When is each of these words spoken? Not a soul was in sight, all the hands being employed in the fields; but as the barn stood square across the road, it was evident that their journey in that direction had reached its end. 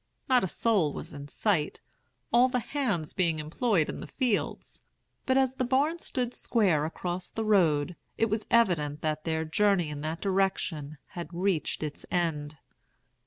Not 0.27 0.43
a 0.43 0.47
soul 0.47 0.93
was 0.93 1.13
in 1.13 1.27
sight, 1.27 1.79
all 2.33 2.49
the 2.49 2.57
hands 2.57 3.13
being 3.13 3.37
employed 3.37 3.87
in 3.87 3.99
the 3.99 4.07
fields; 4.07 4.81
but 5.27 5.37
as 5.37 5.53
the 5.53 5.63
barn 5.63 5.99
stood 5.99 6.33
square 6.33 6.85
across 6.85 7.29
the 7.29 7.45
road, 7.45 7.95
it 8.17 8.25
was 8.25 8.47
evident 8.49 9.01
that 9.01 9.25
their 9.25 9.45
journey 9.45 9.91
in 9.91 10.01
that 10.01 10.19
direction 10.19 10.97
had 11.09 11.31
reached 11.31 11.83
its 11.83 12.03
end. 12.09 12.57